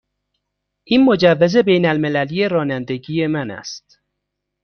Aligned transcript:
این 0.83 1.03
مجوز 1.03 1.57
بین 1.57 1.85
المللی 1.85 2.47
رانندگی 2.47 3.27
من 3.27 3.51
است. 3.51 3.99